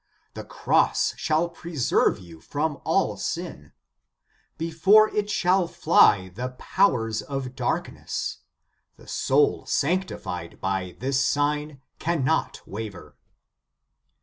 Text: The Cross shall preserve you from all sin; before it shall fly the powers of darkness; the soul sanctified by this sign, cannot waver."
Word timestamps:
The 0.33 0.43
Cross 0.43 1.13
shall 1.17 1.47
preserve 1.47 2.17
you 2.17 2.39
from 2.41 2.81
all 2.85 3.17
sin; 3.17 3.71
before 4.57 5.13
it 5.15 5.29
shall 5.29 5.67
fly 5.67 6.29
the 6.29 6.55
powers 6.57 7.21
of 7.21 7.53
darkness; 7.55 8.39
the 8.97 9.07
soul 9.07 9.63
sanctified 9.67 10.59
by 10.59 10.95
this 10.97 11.23
sign, 11.23 11.81
cannot 11.99 12.63
waver." 12.65 13.15